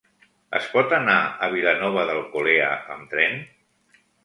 [0.59, 3.41] Es pot anar a Vilanova d'Alcolea amb tren?